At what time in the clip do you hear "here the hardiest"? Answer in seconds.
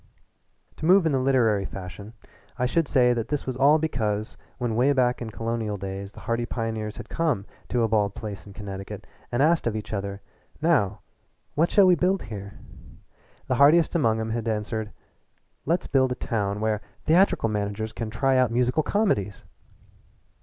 12.23-13.93